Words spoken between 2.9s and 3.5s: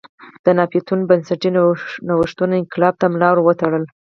ته ملا ور